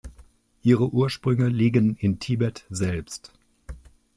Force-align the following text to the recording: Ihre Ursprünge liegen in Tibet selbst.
Ihre 0.63 0.89
Ursprünge 0.89 1.47
liegen 1.47 1.95
in 1.95 2.17
Tibet 2.17 2.65
selbst. 2.71 3.31